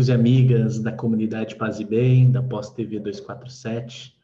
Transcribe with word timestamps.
Amigos 0.00 0.08
e 0.08 0.12
amigas 0.12 0.78
da 0.78 0.92
comunidade 0.92 1.56
Paz 1.56 1.78
e 1.78 1.84
Bem, 1.84 2.32
da 2.32 2.42
Pós 2.42 2.70
TV 2.70 2.98
247, 2.98 4.16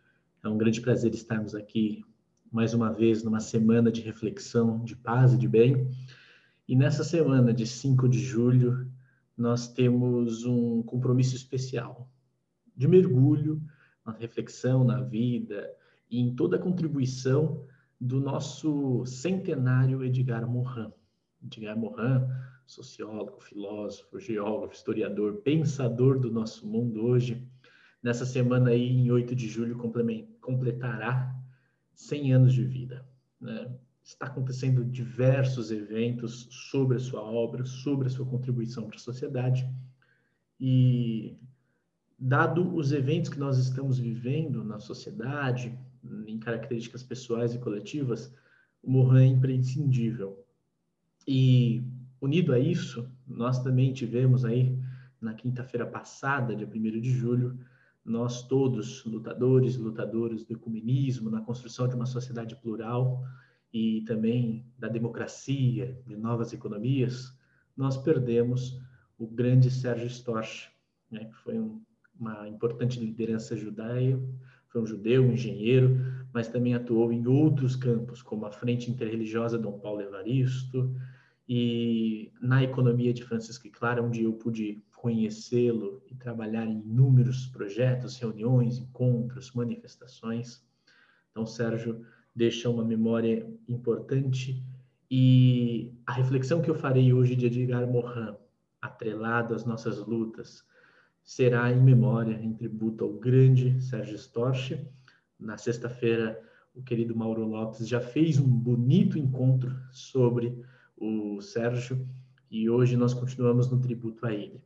é 0.42 0.48
um 0.48 0.56
grande 0.56 0.80
prazer 0.80 1.12
estarmos 1.12 1.54
aqui 1.54 2.02
mais 2.50 2.72
uma 2.72 2.90
vez 2.90 3.22
numa 3.22 3.40
semana 3.40 3.92
de 3.92 4.00
reflexão 4.00 4.82
de 4.82 4.96
paz 4.96 5.34
e 5.34 5.36
de 5.36 5.46
bem. 5.46 5.90
E 6.66 6.74
nessa 6.74 7.04
semana 7.04 7.52
de 7.52 7.66
5 7.66 8.08
de 8.08 8.18
julho, 8.18 8.90
nós 9.36 9.68
temos 9.68 10.46
um 10.46 10.82
compromisso 10.82 11.36
especial 11.36 12.10
de 12.74 12.88
mergulho 12.88 13.60
na 14.02 14.12
reflexão, 14.12 14.82
na 14.82 15.02
vida 15.02 15.70
e 16.10 16.18
em 16.18 16.34
toda 16.34 16.56
a 16.56 16.60
contribuição 16.60 17.66
do 18.00 18.18
nosso 18.18 19.04
centenário 19.04 20.02
Edgar 20.02 20.48
Morin. 20.48 20.90
Edgar 21.46 21.78
Morin 21.78 22.26
sociólogo, 22.66 23.40
filósofo, 23.40 24.18
geógrafo, 24.18 24.74
historiador, 24.74 25.36
pensador 25.42 26.18
do 26.18 26.30
nosso 26.30 26.66
mundo 26.66 27.04
hoje, 27.04 27.46
nessa 28.02 28.26
semana 28.26 28.70
aí, 28.70 28.88
em 28.88 29.10
8 29.10 29.34
de 29.34 29.48
julho, 29.48 29.78
completará 30.40 31.34
100 31.94 32.32
anos 32.34 32.52
de 32.52 32.64
vida. 32.64 33.06
Né? 33.40 33.70
Está 34.02 34.26
acontecendo 34.26 34.84
diversos 34.84 35.70
eventos 35.70 36.48
sobre 36.50 36.96
a 36.96 37.00
sua 37.00 37.22
obra, 37.22 37.64
sobre 37.64 38.08
a 38.08 38.10
sua 38.10 38.26
contribuição 38.26 38.86
para 38.86 38.96
a 38.96 39.00
sociedade. 39.00 39.68
E, 40.58 41.36
dado 42.18 42.74
os 42.74 42.92
eventos 42.92 43.30
que 43.30 43.38
nós 43.38 43.58
estamos 43.58 43.98
vivendo 43.98 44.64
na 44.64 44.80
sociedade, 44.80 45.78
em 46.26 46.38
características 46.38 47.02
pessoais 47.02 47.54
e 47.54 47.58
coletivas, 47.58 48.32
o 48.82 48.90
Morin 48.90 49.22
é 49.22 49.26
imprescindível. 49.26 50.45
E 51.26 51.82
Unido 52.20 52.52
a 52.52 52.58
isso, 52.58 53.10
nós 53.26 53.62
também 53.62 53.92
tivemos 53.92 54.44
aí, 54.44 54.78
na 55.20 55.34
quinta-feira 55.34 55.86
passada, 55.86 56.56
dia 56.56 56.66
1 56.66 57.00
de 57.00 57.10
julho, 57.10 57.58
nós 58.04 58.42
todos, 58.46 59.04
lutadores 59.04 59.76
lutadoras 59.76 60.44
do 60.44 60.52
ecumenismo, 60.52 61.28
na 61.28 61.40
construção 61.40 61.88
de 61.88 61.94
uma 61.94 62.06
sociedade 62.06 62.56
plural 62.56 63.22
e 63.72 64.02
também 64.02 64.64
da 64.78 64.88
democracia, 64.88 66.00
de 66.06 66.16
novas 66.16 66.52
economias, 66.52 67.36
nós 67.76 67.96
perdemos 67.96 68.80
o 69.18 69.26
grande 69.26 69.70
Sérgio 69.70 70.06
Storch, 70.06 70.70
né, 71.10 71.24
que 71.26 71.36
foi 71.36 71.58
um, 71.58 71.82
uma 72.18 72.48
importante 72.48 72.98
liderança 72.98 73.56
judaia, 73.56 74.18
foi 74.68 74.80
um 74.80 74.86
judeu, 74.86 75.22
um 75.22 75.32
engenheiro, 75.32 75.98
mas 76.32 76.48
também 76.48 76.74
atuou 76.74 77.12
em 77.12 77.26
outros 77.26 77.76
campos, 77.76 78.22
como 78.22 78.46
a 78.46 78.50
Frente 78.50 78.90
Interreligiosa 78.90 79.58
Dom 79.58 79.78
Paulo 79.78 80.00
Evaristo, 80.00 80.94
e 81.48 82.32
na 82.40 82.62
economia 82.62 83.12
de 83.12 83.22
Francisco 83.22 83.70
Clara, 83.70 84.02
onde 84.02 84.24
eu 84.24 84.32
pude 84.32 84.82
conhecê-lo 84.96 86.02
e 86.10 86.14
trabalhar 86.14 86.66
em 86.66 86.80
inúmeros 86.80 87.46
projetos, 87.46 88.16
reuniões, 88.16 88.78
encontros, 88.78 89.52
manifestações. 89.52 90.64
Então, 91.30 91.46
Sérgio 91.46 92.04
deixa 92.34 92.68
uma 92.68 92.84
memória 92.84 93.48
importante 93.68 94.62
e 95.10 95.94
a 96.04 96.12
reflexão 96.12 96.60
que 96.60 96.68
eu 96.68 96.74
farei 96.74 97.12
hoje 97.12 97.36
de 97.36 97.46
Edgar 97.46 97.86
Morin, 97.86 98.34
atrelado 98.82 99.54
às 99.54 99.64
nossas 99.64 100.04
lutas, 100.04 100.64
será 101.22 101.70
em 101.72 101.82
memória, 101.82 102.34
em 102.34 102.52
tributo 102.52 103.04
ao 103.04 103.12
grande 103.12 103.80
Sérgio 103.80 104.16
Storch. 104.16 104.84
Na 105.38 105.56
sexta-feira, 105.56 106.40
o 106.74 106.82
querido 106.82 107.14
Mauro 107.14 107.44
Lopes 107.44 107.86
já 107.86 108.00
fez 108.00 108.38
um 108.38 108.48
bonito 108.48 109.18
encontro 109.18 109.76
sobre 109.92 110.60
o 110.96 111.40
Sérgio, 111.40 112.08
e 112.50 112.70
hoje 112.70 112.96
nós 112.96 113.12
continuamos 113.12 113.70
no 113.70 113.80
tributo 113.80 114.24
a 114.26 114.32
ele. 114.32 114.62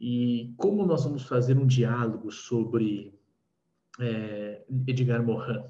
E 0.00 0.52
como 0.56 0.84
nós 0.84 1.04
vamos 1.04 1.22
fazer 1.22 1.56
um 1.56 1.66
diálogo 1.66 2.30
sobre 2.30 3.18
é, 4.00 4.64
Edgar 4.86 5.24
Morin? 5.24 5.62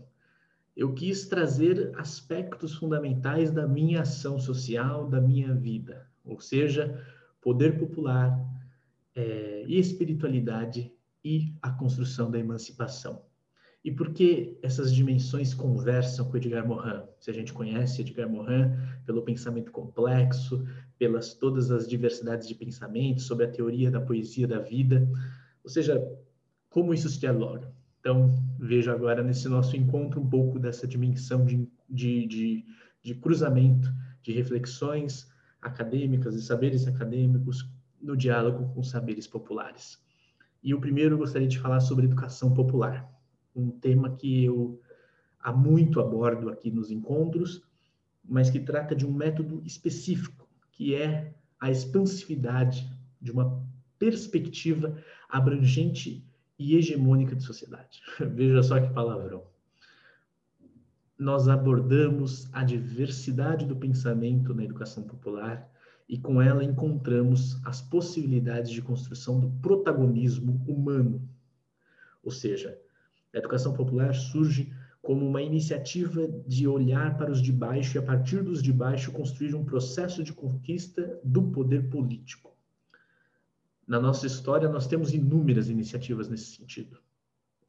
Eu 0.77 0.93
quis 0.93 1.29
trazer 1.29 1.93
aspectos 1.97 2.75
fundamentais 2.75 3.53
da 3.53 3.67
minha 3.67 4.03
ação 4.03 4.39
social, 4.39 5.09
da 5.09 5.21
minha 5.21 5.55
vida, 5.55 6.11
ou 6.25 6.41
seja, 6.41 7.01
poder 7.41 7.79
popular, 7.79 8.37
é, 9.15 9.65
espiritualidade 9.69 10.93
e 11.23 11.55
a 11.63 11.71
construção 11.71 12.31
da 12.31 12.39
emancipação. 12.39 13.23
E 13.85 13.93
por 13.93 14.15
que 14.15 14.59
essas 14.63 14.95
dimensões 14.95 15.53
conversam 15.53 16.31
com 16.31 16.39
Edgar 16.39 16.67
Morin? 16.67 17.03
Se 17.21 17.31
a 17.31 17.35
gente 17.35 17.53
conhece 17.53 18.01
Edgar 18.01 18.27
Morin 18.27 18.73
pelo 19.05 19.21
pensamento 19.21 19.71
complexo, 19.71 20.67
pelas 20.99 21.35
todas 21.35 21.71
as 21.71 21.87
diversidades 21.87 22.49
de 22.49 22.55
pensamento, 22.55 23.21
sobre 23.21 23.45
a 23.45 23.51
teoria 23.51 23.91
da 23.91 24.01
poesia 24.01 24.49
da 24.49 24.59
vida, 24.59 25.07
ou 25.63 25.69
seja, 25.69 26.03
como 26.71 26.95
isso 26.95 27.11
se 27.11 27.21
dialoga. 27.21 27.71
Então, 28.01 28.35
veja 28.59 28.91
agora 28.91 29.23
nesse 29.23 29.51
nosso 29.51 29.77
encontro 29.77 30.19
um 30.19 30.31
pouco 30.31 30.59
dessa 30.59 30.87
dimensão 30.87 31.45
de, 31.45 31.69
de, 31.89 32.27
de, 32.27 32.65
de 33.03 33.15
cruzamento 33.15 33.93
de 34.23 34.33
reflexões 34.33 35.31
acadêmicas 35.61 36.35
e 36.37 36.43
saberes 36.43 36.87
acadêmicos 36.87 37.69
no 38.01 38.17
diálogo 38.17 38.73
com 38.75 38.83
saberes 38.83 39.27
populares. 39.27 39.99
E 40.63 40.73
o 40.73 40.81
primeiro 40.81 41.15
eu 41.15 41.19
gostaria 41.19 41.49
de 41.49 41.59
falar 41.59 41.81
sobre 41.81 42.07
educação 42.07 42.55
popular 42.55 43.14
um 43.55 43.71
tema 43.71 44.17
que 44.17 44.45
eu 44.45 44.81
há 45.41 45.53
muito 45.53 46.01
abordo 46.01 46.49
aqui 46.49 46.71
nos 46.71 46.91
encontros, 46.91 47.63
mas 48.25 48.51
que 48.51 48.59
trata 48.59 48.95
de 48.95 49.07
um 49.07 49.13
método 49.13 49.63
específico, 49.65 50.49
que 50.73 50.95
é 50.95 51.35
a 51.61 51.71
expansividade 51.71 52.91
de 53.21 53.31
uma 53.31 53.63
perspectiva 53.99 54.99
abrangente 55.29 56.27
e 56.59 56.77
hegemônica 56.77 57.37
de 57.37 57.43
sociedade. 57.43 58.01
Veja 58.19 58.63
só 58.63 58.81
que 58.81 58.93
palavrão. 58.93 59.45
Nós 61.19 61.49
abordamos 61.49 62.49
a 62.53 62.65
diversidade 62.65 63.67
do 63.67 63.77
pensamento 63.77 64.53
na 64.55 64.65
educação 64.65 65.05
popular 65.05 65.71
e 66.09 66.19
com 66.19 66.41
ela 66.41 66.65
encontramos 66.65 67.59
as 67.65 67.81
possibilidades 67.81 68.71
de 68.71 68.83
construção 68.83 69.41
do 69.41 69.49
protagonismo 69.63 70.63
humano. 70.67 71.27
Ou 72.23 72.31
seja, 72.31 72.79
a 73.35 73.39
educação 73.39 73.75
popular 73.75 74.15
surge 74.15 74.73
como 75.03 75.27
uma 75.27 75.43
iniciativa 75.43 76.27
de 76.47 76.67
olhar 76.67 77.19
para 77.19 77.31
os 77.31 77.43
de 77.43 77.53
baixo 77.53 77.97
e, 77.97 77.99
a 77.99 78.03
partir 78.03 78.43
dos 78.43 78.63
de 78.63 78.73
baixo, 78.73 79.13
construir 79.13 79.55
um 79.55 79.65
processo 79.65 80.25
de 80.25 80.33
conquista 80.33 81.21
do 81.23 81.43
poder 81.51 81.91
político. 81.91 82.57
Na 83.87 84.01
nossa 84.01 84.27
história, 84.27 84.69
nós 84.69 84.87
temos 84.87 85.13
inúmeras 85.13 85.69
iniciativas 85.69 86.29
nesse 86.29 86.57
sentido. 86.57 86.99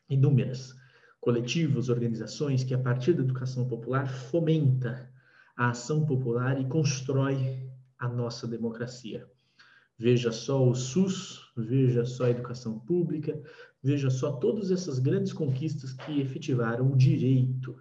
Inúmeras. 0.09 0.73
Coletivos, 1.19 1.89
organizações 1.89 2.63
que, 2.63 2.73
a 2.73 2.79
partir 2.79 3.13
da 3.13 3.23
educação 3.23 3.67
popular, 3.67 4.07
fomenta 4.07 5.11
a 5.57 5.71
ação 5.71 6.05
popular 6.05 6.61
e 6.61 6.65
constrói 6.65 7.69
a 7.97 8.07
nossa 8.07 8.47
democracia. 8.47 9.27
Veja 9.97 10.31
só 10.31 10.65
o 10.65 10.75
SUS, 10.75 11.51
veja 11.55 12.05
só 12.05 12.25
a 12.25 12.29
educação 12.29 12.79
pública, 12.79 13.41
Veja 13.85 14.09
só 14.09 14.31
todas 14.31 14.71
essas 14.71 14.97
grandes 14.97 15.31
conquistas 15.31 15.93
que 15.93 16.19
efetivaram 16.19 16.91
o 16.91 16.97
direito 16.97 17.77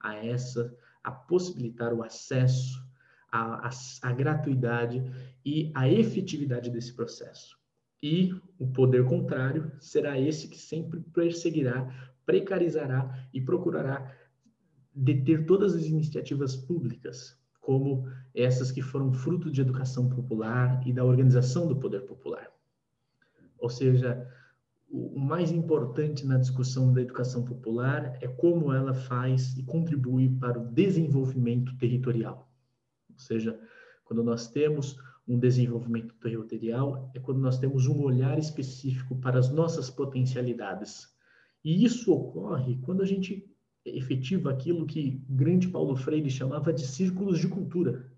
a 0.00 0.16
essa, 0.16 0.76
a 1.00 1.12
possibilitar 1.12 1.94
o 1.94 2.02
acesso, 2.02 2.84
a, 3.30 3.68
a, 3.68 3.70
a 4.02 4.12
gratuidade 4.12 5.00
e 5.44 5.70
a 5.76 5.88
efetividade 5.88 6.70
desse 6.70 6.92
processo. 6.92 7.56
E 8.02 8.34
o 8.58 8.66
poder 8.66 9.04
contrário 9.04 9.70
será 9.78 10.18
esse 10.18 10.48
que 10.48 10.58
sempre 10.58 10.98
perseguirá, 11.14 11.88
precarizará 12.26 13.28
e 13.32 13.40
procurará 13.40 14.12
deter 14.92 15.46
todas 15.46 15.72
as 15.72 15.84
iniciativas 15.84 16.56
públicas, 16.56 17.40
como 17.60 18.10
essas 18.34 18.72
que 18.72 18.82
foram 18.82 19.12
fruto 19.12 19.52
de 19.52 19.60
educação 19.60 20.08
popular 20.08 20.84
e 20.84 20.92
da 20.92 21.04
organização 21.04 21.68
do 21.68 21.76
poder 21.76 22.00
popular. 22.06 22.50
Ou 23.56 23.70
seja, 23.70 24.26
o 24.90 25.20
mais 25.20 25.50
importante 25.50 26.26
na 26.26 26.38
discussão 26.38 26.92
da 26.92 27.02
educação 27.02 27.44
popular 27.44 28.16
é 28.22 28.28
como 28.28 28.72
ela 28.72 28.94
faz 28.94 29.56
e 29.58 29.62
contribui 29.62 30.30
para 30.40 30.58
o 30.58 30.66
desenvolvimento 30.72 31.76
territorial. 31.76 32.50
Ou 33.12 33.18
seja, 33.18 33.58
quando 34.04 34.22
nós 34.22 34.48
temos 34.48 34.96
um 35.26 35.38
desenvolvimento 35.38 36.14
territorial, 36.14 37.10
é 37.14 37.20
quando 37.20 37.38
nós 37.38 37.58
temos 37.58 37.86
um 37.86 38.00
olhar 38.00 38.38
específico 38.38 39.16
para 39.16 39.38
as 39.38 39.50
nossas 39.50 39.90
potencialidades. 39.90 41.14
E 41.62 41.84
isso 41.84 42.10
ocorre 42.12 42.78
quando 42.78 43.02
a 43.02 43.06
gente 43.06 43.46
efetiva 43.84 44.50
aquilo 44.50 44.86
que 44.86 45.22
o 45.28 45.34
grande 45.34 45.68
Paulo 45.68 45.96
Freire 45.96 46.30
chamava 46.30 46.72
de 46.72 46.86
círculos 46.86 47.38
de 47.38 47.48
cultura. 47.48 48.10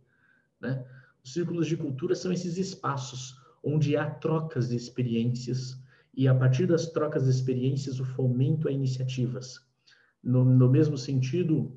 Né? 0.61 0.87
Os 1.25 1.33
círculos 1.33 1.67
de 1.67 1.77
cultura 1.77 2.15
são 2.15 2.33
esses 2.33 2.57
espaços 2.57 3.41
onde 3.63 3.97
há 3.97 4.09
trocas 4.09 4.69
de 4.69 4.77
experiências, 4.77 5.81
e 6.21 6.29
a 6.29 6.35
partir 6.35 6.67
das 6.67 6.87
trocas 6.87 7.25
de 7.25 7.31
experiências, 7.31 7.99
o 7.99 8.05
fomento 8.05 8.69
a 8.69 8.71
iniciativas. 8.71 9.59
No, 10.23 10.45
no 10.45 10.69
mesmo 10.69 10.99
sentido, 10.99 11.75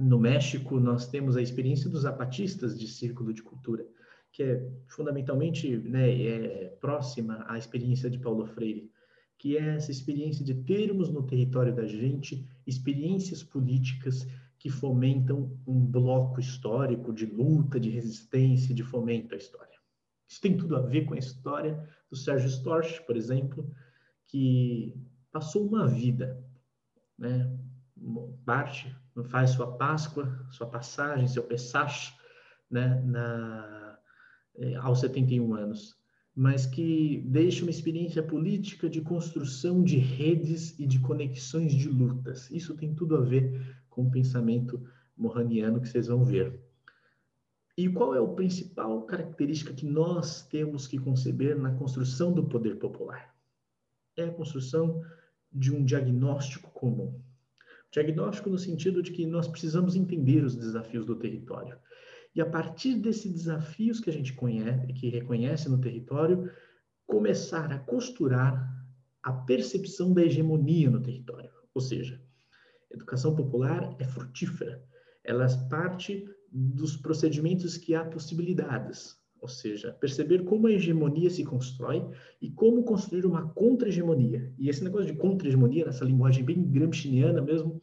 no 0.00 0.18
México, 0.18 0.80
nós 0.80 1.08
temos 1.08 1.36
a 1.36 1.42
experiência 1.42 1.90
dos 1.90 2.00
zapatistas 2.00 2.80
de 2.80 2.88
círculo 2.88 3.34
de 3.34 3.42
cultura, 3.42 3.86
que 4.32 4.42
é 4.42 4.66
fundamentalmente 4.86 5.76
né, 5.76 6.10
é 6.10 6.68
próxima 6.80 7.44
à 7.46 7.58
experiência 7.58 8.08
de 8.08 8.18
Paulo 8.18 8.46
Freire, 8.46 8.90
que 9.36 9.58
é 9.58 9.74
essa 9.76 9.90
experiência 9.90 10.42
de 10.42 10.54
termos 10.54 11.10
no 11.10 11.24
território 11.24 11.76
da 11.76 11.86
gente 11.86 12.48
experiências 12.66 13.42
políticas 13.42 14.26
que 14.58 14.70
fomentam 14.70 15.54
um 15.66 15.84
bloco 15.84 16.40
histórico 16.40 17.12
de 17.12 17.26
luta, 17.26 17.78
de 17.78 17.90
resistência, 17.90 18.74
de 18.74 18.82
fomento 18.82 19.34
à 19.34 19.36
história. 19.36 19.75
Isso 20.28 20.40
tem 20.40 20.56
tudo 20.56 20.76
a 20.76 20.80
ver 20.80 21.04
com 21.04 21.14
a 21.14 21.18
história 21.18 21.88
do 22.10 22.16
Sérgio 22.16 22.48
Storch, 22.48 23.02
por 23.06 23.16
exemplo, 23.16 23.70
que 24.26 24.94
passou 25.30 25.66
uma 25.66 25.86
vida, 25.86 26.42
né? 27.18 27.50
parte, 28.44 28.94
faz 29.24 29.50
sua 29.50 29.76
Páscoa, 29.76 30.46
sua 30.50 30.66
passagem, 30.66 31.26
seu 31.26 31.42
Pessach, 31.42 32.12
né? 32.70 33.00
Na, 33.04 33.98
eh, 34.58 34.74
aos 34.76 35.00
71 35.00 35.54
anos, 35.54 35.96
mas 36.34 36.66
que 36.66 37.22
deixa 37.26 37.62
uma 37.62 37.70
experiência 37.70 38.22
política 38.22 38.88
de 38.88 39.00
construção 39.00 39.82
de 39.82 39.96
redes 39.96 40.78
e 40.78 40.86
de 40.86 40.98
conexões 40.98 41.74
de 41.74 41.88
lutas. 41.88 42.50
Isso 42.50 42.76
tem 42.76 42.94
tudo 42.94 43.16
a 43.16 43.20
ver 43.20 43.76
com 43.88 44.04
o 44.04 44.10
pensamento 44.10 44.82
morraniano 45.16 45.80
que 45.80 45.88
vocês 45.88 46.08
vão 46.08 46.24
ver. 46.24 46.60
E 47.76 47.90
qual 47.90 48.14
é 48.14 48.18
a 48.18 48.34
principal 48.34 49.02
característica 49.02 49.74
que 49.74 49.84
nós 49.84 50.42
temos 50.48 50.86
que 50.86 50.98
conceber 50.98 51.58
na 51.58 51.74
construção 51.74 52.32
do 52.32 52.48
poder 52.48 52.76
popular? 52.76 53.34
É 54.16 54.24
a 54.24 54.32
construção 54.32 55.04
de 55.52 55.74
um 55.74 55.84
diagnóstico 55.84 56.70
comum. 56.70 57.20
Diagnóstico 57.90 58.48
no 58.48 58.58
sentido 58.58 59.02
de 59.02 59.12
que 59.12 59.26
nós 59.26 59.46
precisamos 59.46 59.94
entender 59.94 60.42
os 60.42 60.56
desafios 60.56 61.04
do 61.04 61.16
território. 61.16 61.78
E 62.34 62.40
a 62.40 62.46
partir 62.46 62.94
desses 62.94 63.30
desafios 63.30 64.00
que 64.00 64.08
a 64.08 64.12
gente 64.12 64.32
conhece, 64.32 64.92
que 64.94 65.10
reconhece 65.10 65.68
no 65.68 65.78
território, 65.78 66.50
começar 67.06 67.70
a 67.72 67.78
costurar 67.78 68.74
a 69.22 69.32
percepção 69.32 70.14
da 70.14 70.22
hegemonia 70.22 70.90
no 70.90 71.02
território. 71.02 71.50
Ou 71.74 71.80
seja, 71.80 72.22
educação 72.90 73.34
popular 73.34 73.94
é 73.98 74.04
frutífera. 74.04 74.82
Ela 75.22 75.46
parte 75.68 76.26
dos 76.58 76.96
procedimentos 76.96 77.76
que 77.76 77.94
há 77.94 78.02
possibilidades, 78.02 79.14
ou 79.38 79.46
seja, 79.46 79.92
perceber 79.92 80.42
como 80.44 80.66
a 80.66 80.72
hegemonia 80.72 81.28
se 81.28 81.44
constrói 81.44 82.02
e 82.40 82.50
como 82.50 82.82
construir 82.82 83.26
uma 83.26 83.50
contra-hegemonia. 83.50 84.50
E 84.58 84.70
esse 84.70 84.82
negócio 84.82 85.12
de 85.12 85.18
contra-hegemonia, 85.18 85.84
nessa 85.84 86.06
linguagem 86.06 86.42
bem 86.42 86.62
gramsciana 86.62 87.42
mesmo, 87.42 87.80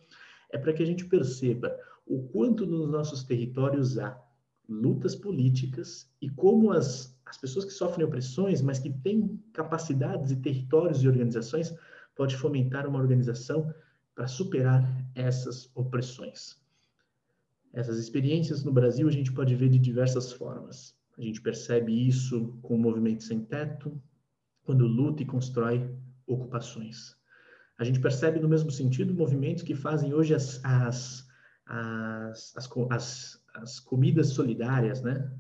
é 0.52 0.58
para 0.58 0.74
que 0.74 0.82
a 0.82 0.86
gente 0.88 1.06
perceba 1.06 1.72
o 2.08 2.24
quanto 2.30 2.66
nos 2.66 2.90
nossos 2.90 3.24
territórios 3.24 4.00
há 4.00 4.20
lutas 4.68 5.16
políticas 5.16 6.10
e 6.20 6.28
como 6.28 6.72
as, 6.72 7.16
as 7.28 7.38
pessoas 7.38 7.66
que 7.66 7.72
sofrem 7.72 8.08
opressões, 8.08 8.60
mas 8.64 8.80
que 8.80 8.90
têm 8.90 9.40
capacidades 9.54 10.32
e 10.32 10.38
territórios 10.38 11.04
e 11.04 11.08
organizações, 11.08 11.76
pode 12.16 12.36
fomentar 12.36 12.88
uma 12.88 13.00
organização 13.00 13.72
para 14.16 14.26
superar 14.26 14.84
essas 15.14 15.70
opressões. 15.76 16.63
Essas 17.74 17.98
experiências 17.98 18.64
no 18.64 18.72
Brasil 18.72 19.08
a 19.08 19.12
gente 19.12 19.32
pode 19.32 19.56
ver 19.56 19.70
de 19.70 19.80
diversas 19.80 20.32
formas. 20.32 20.96
A 21.18 21.22
gente 21.22 21.42
percebe 21.42 22.08
isso 22.08 22.58
com 22.62 22.76
o 22.76 22.80
movimento 22.80 23.24
sem 23.24 23.44
teto, 23.44 24.00
quando 24.64 24.86
luta 24.86 25.24
e 25.24 25.26
constrói 25.26 25.90
ocupações. 26.28 27.16
A 27.78 27.84
gente 27.84 28.00
percebe 28.00 28.40
no 28.40 28.48
mesmo 28.48 28.72
sentido 28.72 29.14
movimentos 29.14 29.64
que 29.64 29.76
fazem 29.76 30.14
hoje 30.14 30.36
as, 30.36 30.64
as, 30.64 31.28
as, 31.66 32.56
as, 32.56 32.70
as, 32.92 33.44
as 33.56 33.80
comidas 33.80 34.30
solidárias, 34.30 35.02
né? 35.02 35.32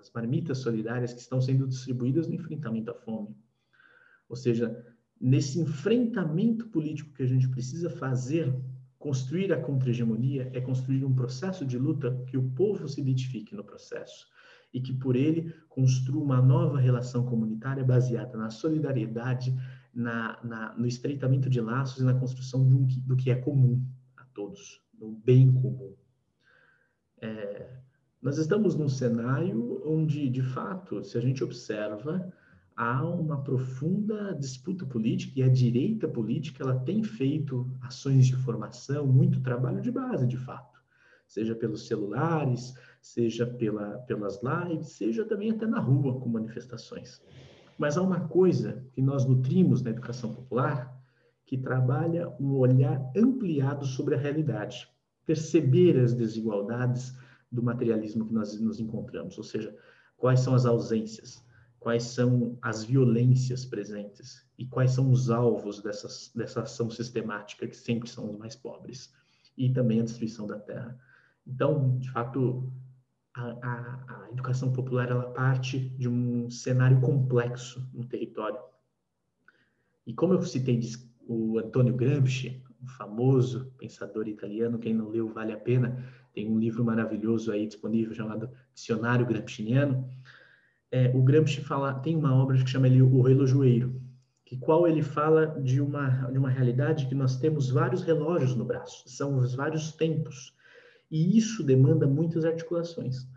as 0.00 0.10
marmitas 0.12 0.58
solidárias 0.58 1.12
que 1.12 1.20
estão 1.20 1.40
sendo 1.40 1.66
distribuídas 1.66 2.26
no 2.26 2.34
enfrentamento 2.34 2.90
à 2.90 2.94
fome. 2.94 3.36
Ou 4.28 4.36
seja, 4.36 4.84
nesse 5.20 5.60
enfrentamento 5.60 6.68
político 6.68 7.12
que 7.12 7.22
a 7.22 7.26
gente 7.26 7.48
precisa 7.48 7.90
fazer, 7.90 8.54
construir 9.00 9.50
a 9.50 9.58
contra-hegemonia 9.58 10.50
é 10.52 10.60
construir 10.60 11.06
um 11.06 11.14
processo 11.14 11.64
de 11.64 11.78
luta 11.78 12.22
que 12.26 12.36
o 12.36 12.50
povo 12.50 12.86
se 12.86 13.00
identifique 13.00 13.56
no 13.56 13.64
processo 13.64 14.28
e 14.74 14.80
que 14.80 14.92
por 14.92 15.16
ele 15.16 15.54
construa 15.70 16.22
uma 16.22 16.40
nova 16.40 16.78
relação 16.78 17.24
comunitária 17.24 17.82
baseada 17.82 18.36
na 18.36 18.50
solidariedade, 18.50 19.58
na, 19.92 20.38
na 20.44 20.74
no 20.74 20.86
estreitamento 20.86 21.48
de 21.48 21.62
laços 21.62 22.02
e 22.02 22.04
na 22.04 22.14
construção 22.14 22.60
um, 22.60 22.86
do 22.86 23.16
que 23.16 23.30
é 23.30 23.36
comum 23.36 23.82
a 24.18 24.24
todos, 24.34 24.82
no 25.00 25.12
bem 25.12 25.50
comum. 25.50 25.94
É, 27.22 27.78
nós 28.20 28.36
estamos 28.36 28.76
num 28.76 28.88
cenário 28.88 29.82
onde, 29.86 30.28
de 30.28 30.42
fato, 30.42 31.02
se 31.02 31.16
a 31.16 31.22
gente 31.22 31.42
observa, 31.42 32.30
há 32.80 33.04
uma 33.04 33.42
profunda 33.42 34.34
disputa 34.34 34.86
política 34.86 35.38
e 35.38 35.42
a 35.42 35.48
direita 35.50 36.08
política 36.08 36.64
ela 36.64 36.80
tem 36.80 37.02
feito 37.04 37.70
ações 37.82 38.26
de 38.26 38.36
formação, 38.36 39.06
muito 39.06 39.42
trabalho 39.42 39.82
de 39.82 39.90
base, 39.90 40.26
de 40.26 40.38
fato, 40.38 40.80
seja 41.26 41.54
pelos 41.54 41.86
celulares, 41.86 42.74
seja 43.02 43.46
pela, 43.46 43.98
pelas 43.98 44.40
lives, 44.42 44.92
seja 44.92 45.26
também 45.26 45.50
até 45.50 45.66
na 45.66 45.78
rua 45.78 46.18
com 46.18 46.30
manifestações. 46.30 47.20
Mas 47.76 47.98
há 47.98 48.02
uma 48.02 48.28
coisa 48.28 48.82
que 48.94 49.02
nós 49.02 49.26
nutrimos 49.26 49.82
na 49.82 49.90
educação 49.90 50.34
popular 50.34 50.98
que 51.44 51.58
trabalha 51.58 52.30
um 52.40 52.54
olhar 52.54 53.12
ampliado 53.14 53.84
sobre 53.84 54.14
a 54.14 54.18
realidade, 54.18 54.88
perceber 55.26 56.00
as 56.00 56.14
desigualdades 56.14 57.14
do 57.52 57.62
materialismo 57.62 58.24
que 58.24 58.32
nós 58.32 58.58
nos 58.58 58.80
encontramos, 58.80 59.36
ou 59.36 59.44
seja, 59.44 59.76
quais 60.16 60.40
são 60.40 60.54
as 60.54 60.64
ausências, 60.64 61.44
quais 61.80 62.04
são 62.04 62.58
as 62.60 62.84
violências 62.84 63.64
presentes 63.64 64.46
e 64.58 64.66
quais 64.66 64.92
são 64.92 65.10
os 65.10 65.30
alvos 65.30 65.82
dessas, 65.82 66.30
dessa 66.34 66.60
ação 66.60 66.90
sistemática 66.90 67.66
que 67.66 67.76
sempre 67.76 68.08
são 68.08 68.30
os 68.30 68.38
mais 68.38 68.54
pobres 68.54 69.12
e 69.56 69.70
também 69.70 70.00
a 70.00 70.04
destruição 70.04 70.46
da 70.46 70.58
terra. 70.58 70.98
Então, 71.46 71.98
de 71.98 72.10
fato, 72.10 72.70
a, 73.34 73.42
a, 73.42 74.24
a 74.24 74.28
educação 74.30 74.70
popular 74.72 75.10
ela 75.10 75.30
parte 75.30 75.78
de 75.78 76.06
um 76.06 76.50
cenário 76.50 77.00
complexo 77.00 77.88
no 77.94 78.04
território. 78.04 78.60
E 80.06 80.12
como 80.12 80.34
eu 80.34 80.42
citei 80.42 80.78
o 81.26 81.58
Antônio 81.58 81.94
Gramsci, 81.94 82.62
um 82.82 82.88
famoso 82.88 83.72
pensador 83.78 84.28
italiano, 84.28 84.78
quem 84.78 84.92
não 84.92 85.08
leu 85.08 85.28
vale 85.28 85.52
a 85.52 85.58
pena, 85.58 86.04
tem 86.32 86.48
um 86.48 86.58
livro 86.58 86.84
maravilhoso 86.84 87.50
aí 87.50 87.66
disponível 87.66 88.14
chamado 88.14 88.50
Dicionário 88.74 89.26
Gramsciano, 89.26 90.08
é, 90.90 91.10
o 91.14 91.22
Gramsci 91.22 91.60
fala, 91.60 91.94
tem 91.94 92.16
uma 92.16 92.34
obra 92.34 92.56
que 92.56 92.68
chama 92.68 92.86
ele 92.86 93.00
O 93.00 93.22
Relojoeiro, 93.22 94.00
que 94.44 94.56
qual 94.56 94.88
ele 94.88 95.02
fala 95.02 95.46
de 95.62 95.80
uma, 95.80 96.08
de 96.30 96.38
uma 96.38 96.50
realidade 96.50 97.06
que 97.06 97.14
nós 97.14 97.36
temos 97.36 97.70
vários 97.70 98.02
relógios 98.02 98.56
no 98.56 98.64
braço, 98.64 99.08
são 99.08 99.38
os 99.38 99.54
vários 99.54 99.92
tempos, 99.92 100.52
e 101.10 101.36
isso 101.38 101.62
demanda 101.62 102.06
muitas 102.06 102.44
articulações. 102.44 103.28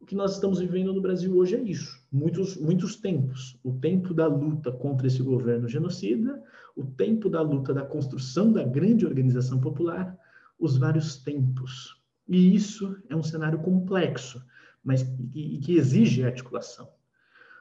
O 0.00 0.06
que 0.06 0.14
nós 0.14 0.34
estamos 0.34 0.60
vivendo 0.60 0.92
no 0.92 1.00
Brasil 1.00 1.36
hoje 1.36 1.56
é 1.56 1.60
isso, 1.60 2.00
muitos, 2.10 2.56
muitos 2.56 2.96
tempos. 2.96 3.58
O 3.64 3.72
tempo 3.74 4.14
da 4.14 4.26
luta 4.26 4.70
contra 4.70 5.08
esse 5.08 5.22
governo 5.22 5.68
genocida, 5.68 6.42
o 6.76 6.84
tempo 6.84 7.28
da 7.28 7.40
luta 7.40 7.74
da 7.74 7.84
construção 7.84 8.52
da 8.52 8.62
grande 8.62 9.04
organização 9.04 9.60
popular, 9.60 10.16
os 10.58 10.76
vários 10.76 11.16
tempos. 11.16 12.00
E 12.28 12.54
isso 12.54 12.96
é 13.08 13.16
um 13.16 13.22
cenário 13.22 13.58
complexo, 13.58 14.40
mas 14.88 15.02
que, 15.02 15.58
que 15.58 15.76
exige 15.76 16.24
articulação. 16.24 16.88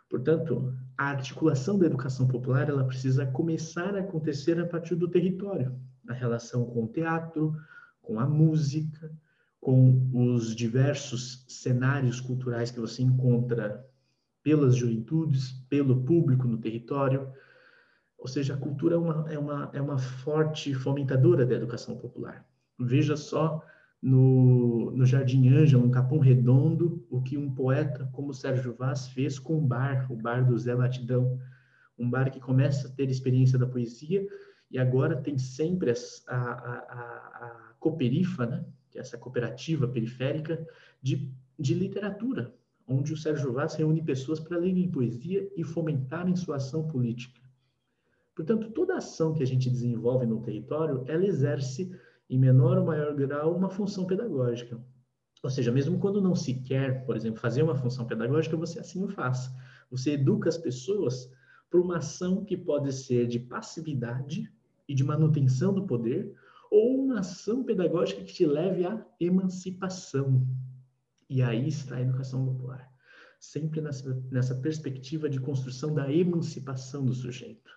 Portanto, 0.10 0.74
a 0.98 1.10
articulação 1.10 1.78
da 1.78 1.86
educação 1.86 2.26
popular 2.26 2.70
ela 2.70 2.86
precisa 2.86 3.26
começar 3.26 3.98
a 3.98 4.00
acontecer 4.00 4.58
a 4.62 4.66
partir 4.66 4.96
do 4.96 5.10
território, 5.10 5.78
a 6.08 6.14
relação 6.14 6.66
com 6.66 6.86
o 6.86 6.88
teatro, 6.88 7.54
com 8.02 8.18
a 8.18 8.26
música, 8.26 9.12
com 9.60 10.10
os 10.14 10.56
diversos 10.56 11.44
cenários 11.50 12.22
culturais 12.22 12.72
que 12.72 12.80
você 12.80 13.04
encontra 13.04 13.86
pelas 14.42 14.78
juventudes, 14.78 15.52
pelo 15.68 16.06
público 16.06 16.48
no 16.48 16.58
território. 16.58 17.30
Ou 18.18 18.30
seja, 18.30 18.54
a 18.54 18.58
cultura 18.58 18.96
é 18.96 18.98
uma, 18.98 19.26
é 19.30 19.38
uma, 19.38 19.70
é 19.74 19.82
uma 19.82 19.98
forte 19.98 20.74
fomentadora 20.74 21.46
da 21.46 21.56
educação 21.56 21.98
popular. 21.98 22.48
Veja 22.80 23.18
só 23.18 23.62
no, 24.02 24.92
no 24.92 25.06
Jardim 25.06 25.50
Ângelo, 25.50 25.86
no 25.86 25.92
Capão 25.92 26.20
Redondo, 26.20 27.06
o 27.10 27.22
que 27.22 27.38
um 27.38 27.54
poeta 27.54 28.08
como 28.14 28.34
Sérgio 28.34 28.74
Vaz 28.74 29.08
fez 29.08 29.40
com 29.40 29.58
o 29.58 29.62
bar, 29.62 30.12
o 30.12 30.16
bar 30.16 30.46
do 30.46 30.58
Zé 30.58 30.76
Batidão, 30.76 31.40
um 31.98 32.10
bar 32.10 32.30
que 32.30 32.40
começa 32.40 32.88
a 32.88 32.92
ter 32.92 33.10
experiência 33.10 33.58
da 33.58 33.66
poesia 33.66 34.28
e 34.70 34.78
agora 34.78 35.16
tem 35.16 35.38
sempre 35.38 35.92
a, 35.92 35.96
a, 36.28 36.36
a, 36.36 36.98
a 37.46 37.74
Cooperifa, 37.80 38.46
né? 38.46 38.66
que 38.90 38.98
é 38.98 39.02
essa 39.02 39.18
cooperativa 39.18 39.88
periférica 39.88 40.66
de, 41.02 41.32
de 41.58 41.74
literatura, 41.74 42.54
onde 42.88 43.14
o 43.14 43.18
Sérgio 43.18 43.52
Vaz 43.52 43.76
reúne 43.76 44.02
pessoas 44.02 44.40
para 44.40 44.58
lerem 44.58 44.90
poesia 44.90 45.50
e 45.56 45.64
fomentarem 45.64 46.36
sua 46.36 46.58
ação 46.58 46.88
política. 46.88 47.42
Portanto, 48.36 48.70
toda 48.70 48.98
ação 48.98 49.34
que 49.34 49.42
a 49.42 49.48
gente 49.48 49.70
desenvolve 49.70 50.26
no 50.26 50.42
território, 50.42 51.04
ela 51.08 51.26
exerce 51.26 51.92
em 52.30 52.38
menor 52.38 52.78
ou 52.78 52.86
maior 52.86 53.14
grau, 53.16 53.56
uma 53.56 53.70
função 53.70 54.06
pedagógica. 54.06 54.80
Ou 55.44 55.50
seja, 55.50 55.72
mesmo 55.72 56.00
quando 56.00 56.22
não 56.22 56.36
se 56.36 56.56
quer, 56.56 57.06
por 57.06 57.16
exemplo, 57.16 57.40
fazer 57.40 57.64
uma 57.64 57.76
função 57.76 58.06
pedagógica, 58.06 58.58
você 58.58 58.80
assim 58.80 59.04
o 59.04 59.08
faz. 59.08 59.50
Você 59.90 60.14
educa 60.14 60.50
as 60.50 60.58
pessoas 60.58 61.32
para 61.70 61.80
uma 61.80 61.98
ação 61.98 62.44
que 62.44 62.58
pode 62.58 62.92
ser 62.92 63.28
de 63.28 63.40
passividade 63.40 64.52
e 64.88 64.96
de 64.96 65.04
manutenção 65.04 65.74
do 65.74 65.86
poder, 65.86 66.34
ou 66.72 67.04
uma 67.04 67.20
ação 67.20 67.64
pedagógica 67.64 68.24
que 68.24 68.34
te 68.34 68.46
leve 68.46 68.86
à 68.86 69.06
emancipação. 69.20 70.46
E 71.30 71.42
aí 71.42 71.68
está 71.68 71.98
a 71.98 72.02
educação 72.02 72.46
popular, 72.46 72.90
sempre 73.40 73.82
nessa, 73.82 74.14
nessa 74.32 74.56
perspectiva 74.56 75.30
de 75.30 75.40
construção 75.40 75.94
da 75.94 76.12
emancipação 76.12 77.06
do 77.06 77.14
sujeito. 77.14 77.72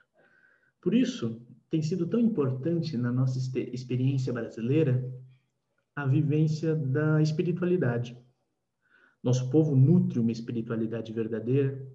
Por 0.81 0.95
isso, 0.95 1.41
tem 1.71 1.81
sido 1.81 2.07
tão 2.07 2.19
importante 2.19 2.97
na 2.97 3.13
nossa 3.13 3.39
experiência 3.39 4.33
brasileira 4.33 5.09
a 5.95 6.05
vivência 6.05 6.75
da 6.75 7.23
espiritualidade. 7.23 8.19
Nosso 9.23 9.49
povo 9.51 9.77
nutre 9.77 10.19
uma 10.19 10.33
espiritualidade 10.33 11.13
verdadeira, 11.13 11.87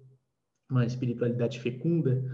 uma 0.70 0.86
espiritualidade 0.86 1.60
fecunda, 1.60 2.24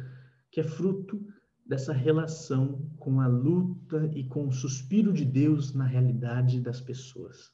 que 0.51 0.61
é 0.61 0.65
fruto 0.65 1.27
dessa 1.65 1.93
relação 1.93 2.91
com 2.99 3.21
a 3.21 3.27
luta 3.27 4.11
e 4.15 4.25
com 4.25 4.47
o 4.47 4.53
suspiro 4.53 5.13
de 5.13 5.25
Deus 5.25 5.75
na 5.75 5.85
realidade 5.85 6.61
das 6.61 6.81
pessoas. 6.81 7.53